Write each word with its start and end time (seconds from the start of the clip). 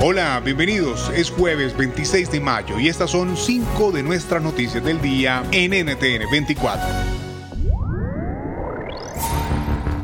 Hola, 0.00 0.40
bienvenidos. 0.44 1.10
Es 1.12 1.28
jueves 1.28 1.76
26 1.76 2.30
de 2.30 2.38
mayo 2.38 2.78
y 2.78 2.86
estas 2.86 3.10
son 3.10 3.36
cinco 3.36 3.90
de 3.90 4.04
nuestras 4.04 4.40
noticias 4.40 4.84
del 4.84 5.02
día 5.02 5.42
en 5.50 5.72
NTN 5.72 6.30
24. 6.30 6.88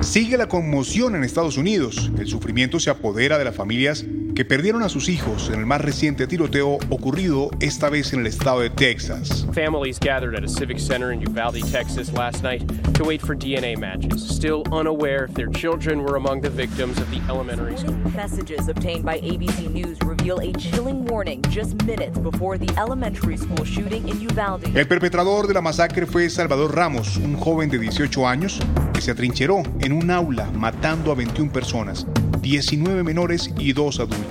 Sigue 0.01 0.37
la 0.37 0.49
conmoción 0.49 1.15
en 1.15 1.23
Estados 1.23 1.57
Unidos. 1.57 2.11
El 2.19 2.27
sufrimiento 2.27 2.81
se 2.81 2.91
apodera 2.91 3.39
de 3.39 3.45
las 3.45 3.55
familias 3.55 4.05
que 4.35 4.45
perdieron 4.45 4.83
a 4.83 4.89
sus 4.89 5.09
hijos 5.09 5.49
en 5.49 5.61
el 5.61 5.67
más 5.67 5.81
reciente 5.81 6.27
tiroteo 6.27 6.79
ocurrido 6.91 7.51
esta 7.61 7.89
vez 7.89 8.13
en 8.13 8.21
el 8.21 8.27
estado 8.27 8.61
de 8.61 8.71
Texas. 8.71 9.47
Families 9.53 9.99
gathered 9.99 10.35
at 10.35 10.43
a 10.43 10.49
civic 10.49 10.79
center 10.79 11.13
in 11.13 11.21
Uvalde, 11.21 11.63
Texas 11.71 12.13
last 12.13 12.43
night 12.43 12.63
to 12.95 13.05
wait 13.05 13.21
for 13.21 13.37
DNA 13.37 13.79
matches, 13.79 14.27
still 14.27 14.65
unaware 14.73 15.25
if 15.25 15.35
their 15.35 15.49
children 15.51 16.03
were 16.03 16.17
among 16.17 16.41
the 16.41 16.51
victims 16.51 16.99
of 16.99 17.09
the 17.11 17.21
elementary 17.29 17.77
school. 17.77 17.95
Messages 18.17 18.69
obtained 18.69 19.05
by 19.05 19.21
ABC 19.21 19.71
News 19.71 19.99
reveal 20.05 20.41
a 20.41 20.53
chilling 20.55 21.05
warning 21.05 21.41
just 21.51 21.75
minutes 21.85 22.19
before 22.19 22.59
the 22.59 22.73
elementary 22.77 23.37
school 23.37 23.65
shooting 23.65 24.09
in 24.09 24.21
Uvalde. 24.21 24.67
El 24.75 24.89
perpetrador 24.89 25.47
de 25.47 25.55
la 25.55 25.61
masacre 25.61 26.07
fue 26.07 26.29
Salvador 26.29 26.75
Ramos, 26.75 27.17
un 27.19 27.37
joven 27.37 27.71
de 27.71 27.79
18 27.79 28.27
años 28.27 28.61
que 28.93 29.01
se 29.01 29.13
atrincheró 29.13 29.63
en 29.81 29.93
un 29.93 30.11
aula 30.11 30.51
matando 30.53 31.13
a 31.13 31.15
21 31.15 31.53
personas, 31.53 32.07
19 32.41 33.03
menores 33.05 33.51
y 33.59 33.73
dos 33.73 34.01
adultos. 34.01 34.24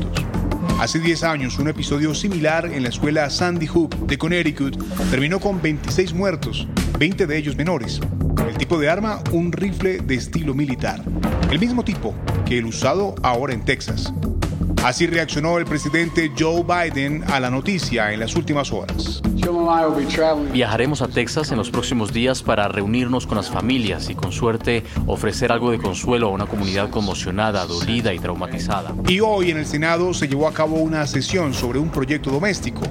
Hace 0.79 0.99
10 0.99 1.23
años, 1.23 1.59
un 1.59 1.69
episodio 1.69 2.13
similar 2.13 2.65
en 2.65 2.83
la 2.83 2.89
escuela 2.89 3.29
Sandy 3.29 3.67
Hook 3.67 4.05
de 4.05 4.17
Connecticut 4.17 4.77
terminó 5.09 5.39
con 5.39 5.61
26 5.61 6.13
muertos, 6.13 6.67
20 6.99 7.25
de 7.25 7.37
ellos 7.37 7.55
menores. 7.55 8.01
El 8.49 8.57
tipo 8.57 8.77
de 8.77 8.89
arma, 8.89 9.23
un 9.31 9.51
rifle 9.51 9.99
de 9.99 10.15
estilo 10.15 10.53
militar, 10.53 11.01
el 11.49 11.59
mismo 11.59 11.83
tipo 11.83 12.13
que 12.45 12.57
el 12.57 12.65
usado 12.65 13.15
ahora 13.23 13.53
en 13.53 13.63
Texas. 13.63 14.13
Así 14.83 15.07
reaccionó 15.07 15.57
el 15.57 15.63
presidente 15.63 16.33
Joe 16.37 16.61
Biden 16.61 17.23
a 17.31 17.39
la 17.39 17.49
noticia 17.49 18.11
en 18.11 18.19
las 18.19 18.35
últimas 18.35 18.73
horas. 18.73 19.21
Viajaremos 20.51 21.01
a 21.01 21.07
Texas 21.07 21.51
en 21.51 21.57
los 21.57 21.69
próximos 21.69 22.11
días 22.11 22.43
para 22.43 22.67
reunirnos 22.67 23.25
con 23.25 23.37
las 23.37 23.49
familias 23.49 24.09
y 24.09 24.15
con 24.15 24.33
suerte 24.33 24.83
ofrecer 25.07 25.53
algo 25.53 25.71
de 25.71 25.77
consuelo 25.77 26.27
a 26.27 26.31
una 26.31 26.47
comunidad 26.47 26.89
conmocionada, 26.89 27.65
dolida 27.65 28.13
y 28.13 28.19
traumatizada. 28.19 28.93
Y 29.07 29.21
hoy 29.21 29.51
en 29.51 29.57
el 29.59 29.65
Senado 29.65 30.13
se 30.13 30.27
llevó 30.27 30.49
a 30.49 30.53
cabo 30.53 30.75
una 30.75 31.07
sesión 31.07 31.53
sobre 31.53 31.79
un 31.79 31.89
proyecto 31.89 32.29
doméstico. 32.29 32.81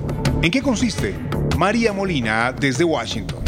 ¿En 0.41 0.51
qué 0.51 0.63
consiste? 0.63 1.15
María 1.59 1.93
Molina 1.93 2.53
desde 2.53 2.85
Washington. 2.85 3.42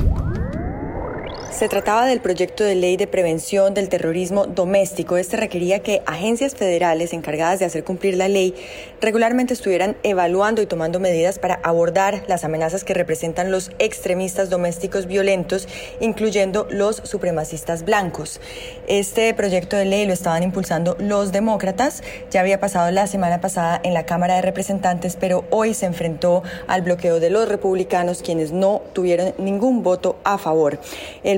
Se 1.54 1.68
trataba 1.68 2.04
del 2.06 2.20
proyecto 2.20 2.64
de 2.64 2.74
ley 2.74 2.96
de 2.96 3.06
prevención 3.06 3.74
del 3.74 3.88
terrorismo 3.88 4.46
doméstico. 4.46 5.16
Este 5.16 5.36
requería 5.36 5.78
que 5.78 6.02
agencias 6.04 6.56
federales 6.56 7.12
encargadas 7.12 7.60
de 7.60 7.64
hacer 7.64 7.84
cumplir 7.84 8.16
la 8.16 8.26
ley 8.26 8.56
regularmente 9.00 9.54
estuvieran 9.54 9.96
evaluando 10.02 10.62
y 10.62 10.66
tomando 10.66 10.98
medidas 10.98 11.38
para 11.38 11.54
abordar 11.62 12.24
las 12.26 12.42
amenazas 12.42 12.82
que 12.82 12.92
representan 12.92 13.52
los 13.52 13.70
extremistas 13.78 14.50
domésticos 14.50 15.06
violentos, 15.06 15.68
incluyendo 16.00 16.66
los 16.70 16.96
supremacistas 16.96 17.84
blancos. 17.84 18.40
Este 18.88 19.32
proyecto 19.32 19.76
de 19.76 19.84
ley 19.84 20.06
lo 20.06 20.12
estaban 20.12 20.42
impulsando 20.42 20.96
los 20.98 21.30
demócratas. 21.30 22.02
Ya 22.32 22.40
había 22.40 22.58
pasado 22.58 22.90
la 22.90 23.06
semana 23.06 23.40
pasada 23.40 23.80
en 23.84 23.94
la 23.94 24.06
Cámara 24.06 24.34
de 24.34 24.42
Representantes, 24.42 25.16
pero 25.20 25.44
hoy 25.50 25.72
se 25.74 25.86
enfrentó 25.86 26.42
al 26.66 26.82
bloqueo 26.82 27.20
de 27.20 27.30
los 27.30 27.48
republicanos, 27.48 28.22
quienes 28.22 28.50
no 28.50 28.82
tuvieron 28.92 29.34
ningún 29.38 29.84
voto 29.84 30.16
a 30.24 30.36
favor. 30.36 30.80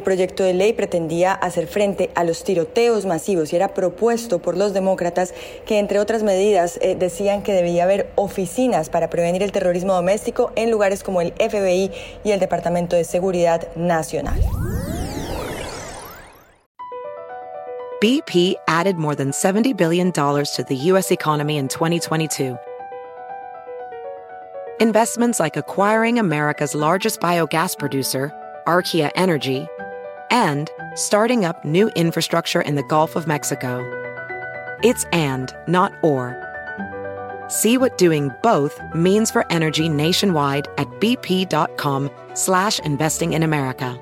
Proyecto 0.06 0.44
de 0.44 0.54
ley 0.54 0.72
pretendía 0.72 1.32
hacer 1.32 1.66
frente 1.66 2.10
a 2.14 2.22
los 2.22 2.44
tiroteos 2.44 3.06
masivos 3.06 3.52
y 3.52 3.56
era 3.56 3.74
propuesto 3.74 4.38
por 4.38 4.56
los 4.56 4.72
demócratas 4.72 5.34
que, 5.66 5.80
entre 5.80 5.98
otras 5.98 6.22
medidas, 6.22 6.78
eh, 6.80 6.94
decían 6.94 7.42
que 7.42 7.52
debía 7.52 7.82
haber 7.82 8.12
oficinas 8.14 8.88
para 8.88 9.10
prevenir 9.10 9.42
el 9.42 9.50
terrorismo 9.50 9.94
doméstico 9.94 10.52
en 10.54 10.70
lugares 10.70 11.02
como 11.02 11.22
el 11.22 11.32
FBI 11.32 11.90
y 12.22 12.30
el 12.30 12.38
Departamento 12.38 12.94
de 12.94 13.02
Seguridad 13.02 13.66
Nacional. 13.74 14.40
BP 18.00 18.54
added 18.68 18.94
more 18.94 19.16
than 19.16 19.32
$70 19.32 19.76
billion 19.76 20.12
to 20.12 20.64
the 20.68 20.76
U.S. 20.92 21.10
economy 21.10 21.56
in 21.56 21.66
2022. 21.66 22.56
Investments 24.78 25.40
like 25.40 25.56
acquiring 25.56 26.20
America's 26.20 26.76
largest 26.76 27.18
biogas 27.18 27.76
producer, 27.76 28.30
Archaea 28.68 29.10
Energy, 29.16 29.66
and 30.30 30.70
starting 30.94 31.44
up 31.44 31.64
new 31.64 31.88
infrastructure 31.96 32.60
in 32.60 32.74
the 32.74 32.82
Gulf 32.84 33.16
of 33.16 33.26
Mexico. 33.26 33.80
It's 34.82 35.04
and, 35.12 35.54
not 35.66 35.92
or. 36.02 36.42
See 37.48 37.78
what 37.78 37.98
doing 37.98 38.30
both 38.42 38.80
means 38.94 39.30
for 39.30 39.44
energy 39.50 39.88
nationwide 39.88 40.68
at 40.78 40.88
bp.com 41.00 42.10
slash 42.34 42.78
investing 42.80 43.32
in 43.32 43.42
America. 43.42 43.98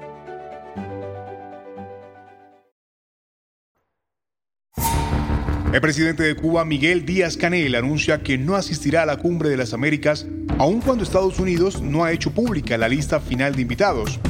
El 5.75 5.81
presidente 5.81 6.23
de 6.23 6.37
Cuba, 6.37 6.65
Miguel 6.65 7.05
Díaz 7.05 7.37
Canel, 7.37 7.75
anuncia 7.75 8.23
que 8.23 8.39
no 8.39 8.55
asistirá 8.55 9.03
a 9.03 9.06
la 9.06 9.17
cumbre 9.17 9.49
de 9.49 9.56
las 9.56 9.73
Américas, 9.73 10.25
aun 10.56 10.81
cuando 10.81 11.03
Estados 11.03 11.41
Unidos 11.41 11.83
no 11.83 12.05
ha 12.05 12.12
hecho 12.12 12.31
pública 12.31 12.79
la 12.79 12.89
lista 12.89 13.19
final 13.19 13.56
de 13.56 13.62
invitados. 13.62 14.21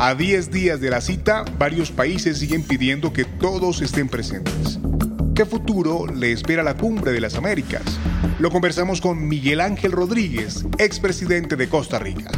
A 0.00 0.14
10 0.14 0.52
días 0.52 0.80
de 0.80 0.90
la 0.90 1.00
cita, 1.00 1.44
varios 1.58 1.90
países 1.90 2.38
siguen 2.38 2.62
pidiendo 2.62 3.12
que 3.12 3.24
todos 3.24 3.82
estén 3.82 4.08
presentes. 4.08 4.78
¿Qué 5.34 5.44
futuro 5.44 6.06
le 6.06 6.30
espera 6.30 6.62
la 6.62 6.76
cumbre 6.76 7.10
de 7.10 7.20
las 7.20 7.34
Américas? 7.34 7.82
Lo 8.38 8.48
conversamos 8.48 9.00
con 9.00 9.26
Miguel 9.26 9.60
Ángel 9.60 9.90
Rodríguez, 9.90 10.64
expresidente 10.78 11.56
de 11.56 11.68
Costa 11.68 11.98
Rica. 11.98 12.30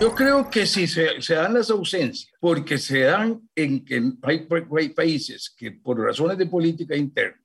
Yo 0.00 0.12
creo 0.12 0.50
que 0.50 0.66
si 0.66 0.88
se, 0.88 1.22
se, 1.22 1.34
dan 1.34 1.54
las 1.54 1.70
ausencias, 1.70 2.32
porque 2.40 2.78
se 2.78 3.02
dan 3.02 3.40
en 3.54 3.84
que 3.84 4.02
hay, 4.22 4.48
hay 4.76 4.88
países 4.88 5.54
que 5.56 5.70
por 5.70 6.00
razones 6.00 6.36
de 6.36 6.46
política 6.46 6.96
interna 6.96 7.40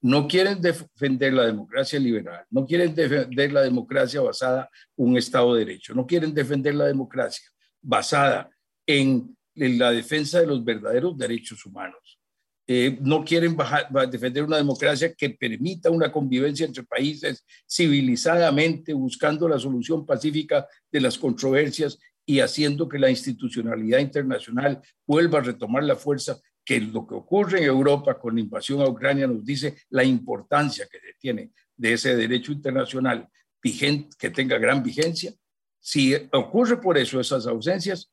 no 0.00 0.26
quieren 0.26 0.60
defender 0.60 1.34
la 1.34 1.46
democracia 1.46 2.00
liberal, 2.00 2.44
no 2.50 2.66
quieren 2.66 2.96
defender 2.96 3.52
la 3.52 3.62
democracia 3.62 4.20
basada 4.20 4.68
en 4.96 5.06
un 5.06 5.16
Estado 5.16 5.54
de 5.54 5.64
Derecho, 5.64 5.94
no 5.94 6.04
quieren 6.04 6.34
defender 6.34 6.74
la 6.74 6.86
democracia 6.86 7.48
basada 7.82 8.50
en, 8.86 9.36
la 9.54 9.90
defensa 9.90 10.40
de 10.40 10.46
los 10.46 10.64
verdaderos 10.64 11.18
derechos 11.18 11.66
humanos. 11.66 12.18
Eh, 12.66 12.96
no 13.02 13.22
quieren 13.22 13.54
bajar, 13.54 13.90
defender 14.08 14.44
una 14.44 14.56
democracia 14.56 15.12
que 15.12 15.28
permita 15.28 15.90
una 15.90 16.10
convivencia 16.10 16.64
entre 16.64 16.84
países 16.84 17.44
civilizadamente, 17.68 18.94
buscando 18.94 19.46
la 19.46 19.58
solución 19.58 20.06
pacífica 20.06 20.66
de 20.90 21.00
las 21.02 21.18
controversias 21.18 21.98
y 22.24 22.40
haciendo 22.40 22.88
que 22.88 22.98
la 22.98 23.10
institucionalidad 23.10 23.98
internacional 23.98 24.80
vuelva 25.06 25.40
a 25.40 25.42
retomar 25.42 25.84
la 25.84 25.96
fuerza 25.96 26.40
que 26.64 26.80
lo 26.80 27.06
que 27.06 27.14
ocurre 27.14 27.58
en 27.58 27.64
Europa 27.64 28.18
con 28.18 28.36
la 28.36 28.40
invasión 28.40 28.80
a 28.80 28.88
Ucrania 28.88 29.26
nos 29.26 29.44
dice 29.44 29.76
la 29.90 30.04
importancia 30.04 30.86
que 30.90 30.98
tiene 31.18 31.50
de 31.76 31.92
ese 31.92 32.16
derecho 32.16 32.52
internacional 32.52 33.28
vigente, 33.62 34.16
que 34.18 34.30
tenga 34.30 34.56
gran 34.58 34.82
vigencia 34.82 35.34
si 35.84 36.14
ocurre 36.32 36.80
por 36.80 36.96
eso 36.96 37.18
esas 37.18 37.44
ausencias, 37.46 38.12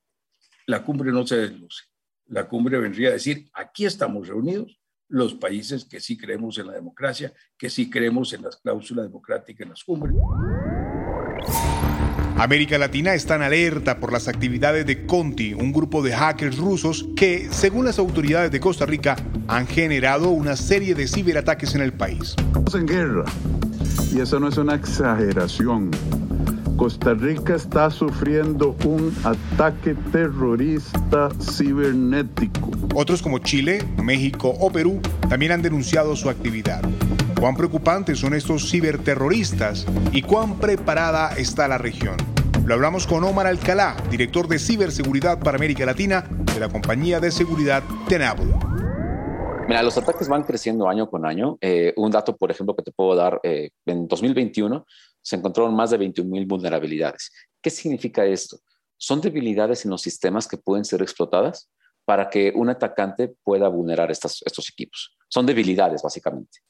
la 0.66 0.84
cumbre 0.84 1.12
no 1.12 1.26
se 1.26 1.38
desluce. 1.38 1.84
La 2.26 2.48
cumbre 2.48 2.80
vendría 2.80 3.10
a 3.10 3.14
decir, 3.14 3.48
aquí 3.54 3.86
estamos 3.86 4.28
reunidos 4.28 4.80
los 5.08 5.36
países 5.36 5.86
que 5.86 6.00
sí 6.00 6.18
creemos 6.18 6.58
en 6.58 6.68
la 6.68 6.74
democracia, 6.74 7.32
que 7.58 7.70
sí 7.70 7.90
creemos 7.90 8.34
en 8.34 8.42
las 8.42 8.58
cláusulas 8.58 9.06
democráticas 9.06 9.62
en 9.62 9.70
las 9.70 9.84
cumbres. 9.84 10.16
América 12.38 12.78
Latina 12.80 13.14
está 13.14 13.36
en 13.36 13.44
alerta 13.44 14.00
por 14.00 14.14
las 14.14 14.28
actividades 14.28 14.86
de 14.88 15.06
Conti, 15.06 15.54
un 15.54 15.72
grupo 15.72 16.02
de 16.02 16.14
hackers 16.14 16.58
rusos 16.58 17.08
que, 17.16 17.50
según 17.52 17.86
las 17.86 18.00
autoridades 18.00 18.50
de 18.52 18.60
Costa 18.60 18.88
Rica, 18.88 19.16
han 19.48 19.68
generado 19.68 20.30
una 20.30 20.56
serie 20.56 20.96
de 20.96 21.08
ciberataques 21.08 21.76
en 21.76 21.82
el 21.82 21.94
país. 21.94 22.36
Estamos 22.40 22.76
en 22.76 22.86
guerra 22.88 23.26
y 24.12 24.22
eso 24.22 24.40
no 24.40 24.48
es 24.48 24.58
una 24.58 24.74
exageración. 24.76 25.92
Costa 26.80 27.14
Rica 27.14 27.56
está 27.56 27.92
sufriendo 27.92 28.74
un 28.86 29.14
ataque 29.26 29.96
terrorista 30.14 31.28
cibernético. 31.42 32.72
Otros 32.96 33.22
como 33.22 33.40
Chile, 33.40 33.84
México 34.02 34.56
o 34.58 34.72
Perú 34.72 35.02
también 35.28 35.52
han 35.52 35.62
denunciado 35.62 36.16
su 36.16 36.30
actividad. 36.30 36.82
¿Cuán 37.38 37.58
preocupantes 37.58 38.20
son 38.20 38.34
estos 38.34 38.72
ciberterroristas 38.72 39.86
y 40.14 40.22
cuán 40.22 40.58
preparada 40.58 41.36
está 41.36 41.68
la 41.68 41.78
región? 41.78 42.16
Lo 42.66 42.76
hablamos 42.76 43.08
con 43.08 43.26
Omar 43.26 43.48
Alcalá, 43.48 43.98
director 44.10 44.48
de 44.48 44.58
ciberseguridad 44.58 45.40
para 45.40 45.58
América 45.58 45.86
Latina 45.86 46.24
de 46.54 46.62
la 46.62 46.70
compañía 46.70 47.20
de 47.20 47.32
seguridad 47.32 47.84
Tenable. 48.08 48.69
Mira, 49.70 49.84
los 49.84 49.96
ataques 50.00 50.28
van 50.28 50.42
creciendo 50.42 50.90
año 50.90 51.08
con 51.08 51.28
año. 51.28 51.60
Eh, 51.62 51.94
un 51.96 52.10
dato, 52.10 52.36
por 52.36 52.50
ejemplo, 52.50 52.76
que 52.76 52.82
te 52.82 52.92
puedo 52.92 53.14
dar, 53.14 53.40
eh, 53.44 53.70
en 53.86 54.08
2021 54.08 54.84
se 55.22 55.36
encontraron 55.36 55.76
más 55.76 55.92
de 55.92 56.00
21.000 56.00 56.48
vulnerabilidades. 56.48 57.32
¿Qué 57.62 57.70
significa 57.70 58.26
esto? 58.26 58.58
Son 58.98 59.22
debilidades 59.22 59.86
en 59.86 59.92
los 59.92 60.02
sistemas 60.02 60.48
que 60.48 60.58
pueden 60.58 60.86
ser 60.86 61.04
explotadas 61.04 61.70
para 62.04 62.32
que 62.32 62.52
un 62.56 62.70
atacante 62.70 63.36
pueda 63.44 63.68
vulnerar 63.68 64.10
estos 64.10 64.70
equipos. 64.72 65.16
Son 65.28 65.46
debilidades, 65.46 66.02
básicamente. 66.02 66.62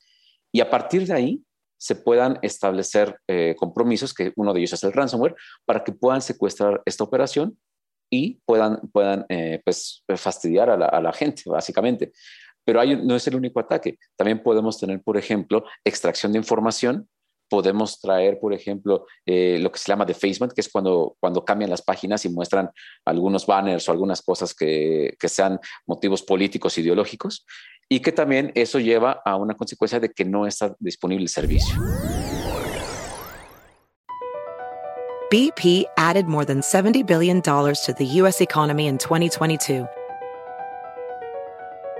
Y 0.52 0.60
a 0.60 0.70
partir 0.70 1.08
de 1.08 1.14
ahí, 1.14 1.42
se 1.78 1.96
puedan 1.96 2.38
establecer 2.42 3.18
eh, 3.30 3.56
compromisos, 3.58 4.14
que 4.14 4.34
uno 4.36 4.54
de 4.54 4.60
ellos 4.60 4.74
es 4.74 4.84
el 4.84 4.92
ransomware, 4.92 5.38
para 5.64 5.86
que 5.86 5.94
puedan 5.94 6.22
secuestrar 6.22 6.82
esta 6.86 7.06
operación 7.06 7.58
y 8.12 8.42
puedan, 8.46 8.82
puedan 8.92 9.26
eh, 9.30 9.62
pues, 9.64 10.04
fastidiar 10.18 10.70
a 10.70 10.76
la, 10.76 10.88
a 10.88 11.00
la, 11.00 11.14
gente, 11.14 11.44
básicamente. 11.46 12.12
Pero 12.70 12.86
no 12.86 13.16
es 13.16 13.28
el 13.28 13.36
único 13.36 13.60
ataque. 13.60 13.98
También 14.16 14.44
podemos 14.44 14.80
tener, 14.80 15.02
por 15.02 15.18
ejemplo, 15.18 15.64
extracción 15.84 16.34
de 16.34 16.38
información 16.38 17.10
podemos 17.50 18.00
traer, 18.00 18.40
por 18.40 18.54
ejemplo, 18.54 19.08
eh, 19.26 19.58
lo 19.60 19.72
que 19.72 19.80
se 19.80 19.92
llama 19.92 20.06
defacement, 20.06 20.54
que 20.54 20.62
es 20.62 20.70
cuando, 20.70 21.18
cuando 21.20 21.44
cambian 21.44 21.72
las 21.72 21.82
páginas 21.82 22.24
y 22.26 22.30
muestran 22.30 22.70
algunos 23.06 23.48
banners 23.48 23.90
o 23.90 23.92
algunas 23.92 24.22
cosas 24.22 24.54
que, 24.54 25.16
que 25.20 25.28
sean 25.28 25.60
motivos 25.88 26.22
políticos, 26.22 26.78
ideológicos, 26.78 27.48
y 27.90 28.02
que 28.02 28.12
también 28.12 28.52
eso 28.54 28.80
lleva 28.80 29.20
a 29.26 29.36
una 29.36 29.56
consecuencia 29.56 30.00
de 30.00 30.12
que 30.12 30.26
no 30.26 30.46
está 30.46 30.76
disponible 30.78 31.24
el 31.24 31.30
servicio. 31.30 31.76
BP 35.32 35.86
added 35.98 36.28
more 36.28 36.46
than 36.46 36.60
$70 36.62 37.04
billion 37.08 37.42
to 37.42 37.96
the 37.98 38.06
U.S. 38.22 38.42
economy 38.42 38.86
in 38.86 39.00
2022. 39.00 39.88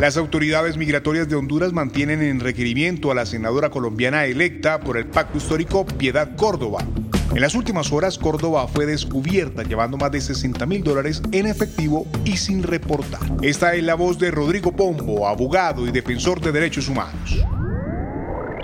Las 0.00 0.16
autoridades 0.16 0.76
migratorias 0.76 1.28
de 1.28 1.36
Honduras 1.36 1.72
mantienen 1.72 2.22
en 2.22 2.40
requerimiento 2.40 3.12
a 3.12 3.14
la 3.14 3.26
senadora 3.26 3.70
colombiana 3.70 4.24
electa 4.24 4.80
por 4.80 4.96
el 4.96 5.06
pacto 5.06 5.38
histórico 5.38 5.86
Piedad 5.86 6.34
Córdoba 6.36 6.84
en 7.32 7.40
las 7.42 7.54
últimas 7.54 7.92
horas, 7.92 8.18
Córdoba 8.18 8.66
fue 8.66 8.86
descubierta 8.86 9.62
llevando 9.62 9.96
más 9.96 10.10
de 10.10 10.20
60 10.20 10.66
mil 10.66 10.82
dólares 10.82 11.22
en 11.30 11.46
efectivo 11.46 12.04
y 12.24 12.36
sin 12.36 12.64
reportar. 12.64 13.20
Esta 13.40 13.74
es 13.74 13.84
la 13.84 13.94
voz 13.94 14.18
de 14.18 14.32
Rodrigo 14.32 14.74
Pombo, 14.74 15.28
abogado 15.28 15.86
y 15.86 15.92
defensor 15.92 16.40
de 16.40 16.50
derechos 16.50 16.88
humanos. 16.88 17.36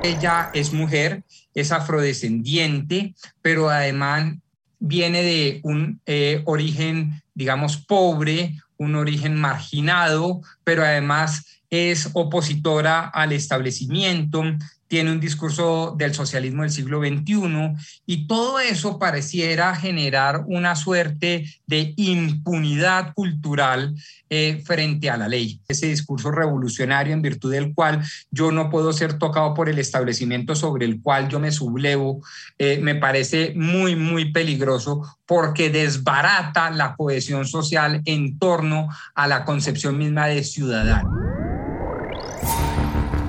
Ella 0.03 0.50
es 0.53 0.73
mujer, 0.73 1.23
es 1.55 1.71
afrodescendiente, 1.71 3.15
pero 3.41 3.71
además 3.71 4.35
viene 4.81 5.23
de 5.23 5.61
un 5.62 6.00
eh, 6.05 6.43
origen, 6.44 7.23
digamos, 7.35 7.77
pobre, 7.77 8.56
un 8.78 8.94
origen 8.94 9.37
marginado, 9.37 10.40
pero 10.64 10.84
además 10.84 11.44
es 11.70 12.11
opositora 12.12 13.08
al 13.08 13.32
establecimiento, 13.32 14.43
tiene 14.88 15.12
un 15.12 15.21
discurso 15.21 15.94
del 15.97 16.15
socialismo 16.15 16.62
del 16.62 16.71
siglo 16.71 17.00
XXI 17.00 17.75
y 18.06 18.27
todo 18.27 18.59
eso 18.61 18.99
pareciera 18.99 19.75
generar 19.75 20.44
una 20.47 20.77
suerte 20.77 21.44
de 21.67 21.93
impunidad 21.97 23.12
cultural 23.15 23.94
eh, 24.31 24.62
frente 24.65 25.11
a 25.11 25.17
la 25.17 25.29
ley. 25.29 25.61
Ese 25.69 25.87
discurso 25.87 26.31
revolucionario 26.31 27.12
en 27.12 27.23
virtud 27.23 27.53
del 27.53 27.75
cual 27.75 28.03
yo 28.31 28.50
no 28.53 28.71
puedo 28.71 28.93
ser 28.93 29.19
tocado 29.19 29.55
por 29.55 29.69
el 29.69 29.79
establecimiento 29.79 30.55
sobre 30.55 30.87
el 30.87 31.00
cual 31.00 31.29
yo 31.29 31.41
me 31.41 31.53
sublevo, 31.53 32.23
eh, 32.59 32.79
me 32.82 32.94
parece 32.94 33.53
muy, 33.56 33.97
muy 33.97 34.32
peligroso 34.32 35.03
porque 35.27 35.71
desbarata 35.71 36.71
la 36.71 36.94
cohesión 36.97 37.47
social 37.47 38.03
en 38.05 38.39
torno 38.39 38.89
a 39.15 39.27
la 39.27 39.44
concepción 39.44 39.99
misma 39.99 40.27
de 40.27 40.44
ciudadano. 40.44 41.25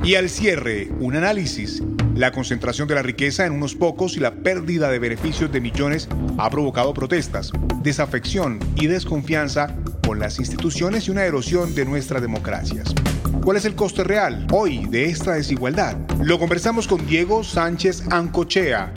Y 0.04 0.16
al 0.16 0.30
cierre, 0.30 0.90
un 1.00 1.16
análisis. 1.16 1.84
La 2.16 2.32
concentración 2.32 2.88
de 2.88 2.96
la 2.96 3.02
riqueza 3.02 3.46
en 3.46 3.54
unos 3.54 3.76
pocos 3.76 4.16
y 4.18 4.20
la 4.20 4.36
pérdida 4.36 4.90
de 4.90 5.00
beneficios 5.00 5.52
de 5.52 5.62
millones 5.62 6.08
ha 6.38 6.50
provocado 6.50 6.94
protestas, 6.94 7.52
desafección 7.84 8.60
y 8.76 8.88
desconfianza 8.88 9.76
con 10.06 10.20
las 10.20 10.40
instituciones 10.40 11.08
y 11.08 11.12
una 11.12 11.26
erosión 11.26 11.76
de 11.76 11.86
nuestras 11.86 12.22
democracias. 12.22 12.96
¿Cuál 13.44 13.58
es 13.58 13.66
el 13.66 13.76
coste 13.76 14.04
real 14.04 14.48
hoy 14.52 14.86
de 14.88 15.06
esta 15.06 15.34
desigualdad? 15.34 15.98
Lo 16.22 16.40
conversamos 16.40 16.88
con 16.88 17.06
Diego 17.06 17.44
Sánchez 17.44 18.04
Ancochea, 18.12 18.92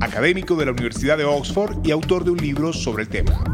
académico 0.00 0.56
de 0.56 0.66
la 0.66 0.72
Universidad 0.72 1.18
de 1.18 1.24
Oxford 1.24 1.78
y 1.84 1.90
autor 1.90 2.24
de 2.24 2.30
un 2.30 2.38
libro 2.38 2.72
sobre 2.72 3.04
el 3.04 3.08
tema. 3.08 3.44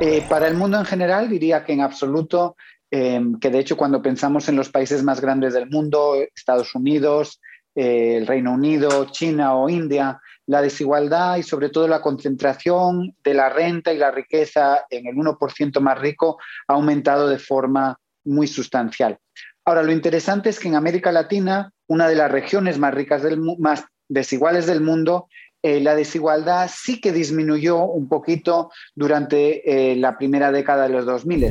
Eh, 0.00 0.24
para 0.28 0.48
el 0.48 0.56
mundo 0.56 0.78
en 0.78 0.84
general 0.84 1.28
diría 1.28 1.64
que 1.64 1.72
en 1.74 1.82
absoluto 1.82 2.56
Em, 2.90 3.38
que 3.38 3.50
de 3.50 3.60
hecho 3.60 3.76
cuando 3.76 4.02
pensamos 4.02 4.48
en 4.48 4.56
los 4.56 4.68
países 4.68 5.04
más 5.04 5.20
grandes 5.20 5.54
del 5.54 5.70
mundo, 5.70 6.16
Estados 6.34 6.74
Unidos, 6.74 7.40
eh, 7.76 8.16
el 8.16 8.26
Reino 8.26 8.52
Unido, 8.52 9.06
China 9.12 9.54
o 9.54 9.68
India, 9.68 10.20
la 10.46 10.60
desigualdad 10.60 11.36
y 11.36 11.44
sobre 11.44 11.68
todo 11.68 11.86
la 11.86 12.02
concentración 12.02 13.14
de 13.22 13.34
la 13.34 13.48
renta 13.48 13.92
y 13.92 13.98
la 13.98 14.10
riqueza 14.10 14.86
en 14.90 15.06
el 15.06 15.14
1% 15.14 15.80
más 15.80 16.00
rico 16.00 16.38
ha 16.66 16.72
aumentado 16.72 17.28
de 17.28 17.38
forma 17.38 17.96
muy 18.24 18.48
sustancial. 18.48 19.18
Ahora, 19.64 19.84
lo 19.84 19.92
interesante 19.92 20.48
es 20.48 20.58
que 20.58 20.66
en 20.66 20.74
América 20.74 21.12
Latina, 21.12 21.72
una 21.86 22.08
de 22.08 22.16
las 22.16 22.32
regiones 22.32 22.78
más 22.78 22.92
ricas, 22.92 23.22
más 23.58 23.84
desiguales 24.08 24.66
del 24.66 24.80
mundo, 24.80 25.28
eh, 25.62 25.78
la 25.78 25.94
desigualdad 25.94 26.68
sí 26.74 27.00
que 27.00 27.12
disminuyó 27.12 27.84
un 27.84 28.08
poquito 28.08 28.72
durante 28.96 29.92
eh, 29.92 29.94
la 29.94 30.18
primera 30.18 30.50
década 30.50 30.88
de 30.88 30.94
los 30.94 31.06
2000. 31.06 31.50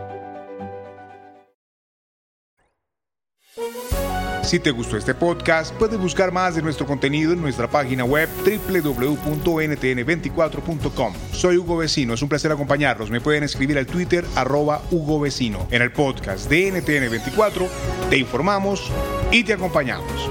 Si 4.43 4.59
te 4.59 4.71
gustó 4.71 4.97
este 4.97 5.13
podcast, 5.13 5.73
puedes 5.75 5.99
buscar 5.99 6.31
más 6.31 6.55
de 6.55 6.61
nuestro 6.61 6.85
contenido 6.85 7.33
en 7.33 7.41
nuestra 7.41 7.69
página 7.69 8.03
web 8.03 8.27
www.ntn24.com. 8.43 11.13
Soy 11.31 11.57
Hugo 11.57 11.77
Vecino, 11.77 12.15
es 12.15 12.21
un 12.21 12.29
placer 12.29 12.51
acompañarlos. 12.51 13.09
Me 13.11 13.21
pueden 13.21 13.43
escribir 13.43 13.77
al 13.77 13.85
Twitter 13.85 14.25
arroba 14.35 14.81
Hugo 14.91 15.19
Vecino. 15.19 15.67
En 15.71 15.81
el 15.81 15.91
podcast 15.91 16.49
de 16.49 16.73
NTN24 16.73 17.67
te 18.09 18.17
informamos 18.17 18.91
y 19.31 19.43
te 19.43 19.53
acompañamos. 19.53 20.29